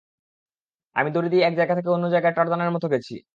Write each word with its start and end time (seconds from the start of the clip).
আমি 0.95 1.09
দড়ি 1.11 1.27
দিয়ে 1.29 1.43
এক 1.45 1.53
জায়গা 1.55 1.73
থেকে 1.77 1.89
অন্য 1.89 2.05
জায়গায় 2.13 2.35
টার্জানের 2.37 2.73
মত 2.75 2.85
গেছি। 2.93 3.13